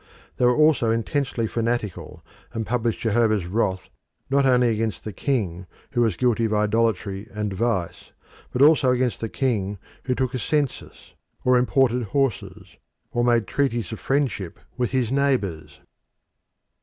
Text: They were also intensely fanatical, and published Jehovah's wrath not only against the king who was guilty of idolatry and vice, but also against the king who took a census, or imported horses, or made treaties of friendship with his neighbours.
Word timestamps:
They 0.37 0.45
were 0.45 0.55
also 0.55 0.89
intensely 0.89 1.45
fanatical, 1.45 2.25
and 2.53 2.65
published 2.65 3.01
Jehovah's 3.01 3.45
wrath 3.45 3.87
not 4.31 4.47
only 4.47 4.69
against 4.69 5.03
the 5.03 5.13
king 5.13 5.67
who 5.91 6.01
was 6.01 6.17
guilty 6.17 6.45
of 6.45 6.55
idolatry 6.55 7.27
and 7.31 7.53
vice, 7.53 8.11
but 8.51 8.63
also 8.63 8.89
against 8.89 9.21
the 9.21 9.29
king 9.29 9.77
who 10.05 10.15
took 10.15 10.33
a 10.33 10.39
census, 10.39 11.13
or 11.45 11.55
imported 11.55 12.01
horses, 12.01 12.77
or 13.11 13.23
made 13.23 13.45
treaties 13.45 13.91
of 13.91 13.99
friendship 13.99 14.59
with 14.75 14.89
his 14.89 15.11
neighbours. 15.11 15.79